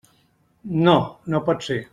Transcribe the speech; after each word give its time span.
No, 0.89 0.95
no 1.35 1.45
pot 1.51 1.69
ser. 1.71 1.83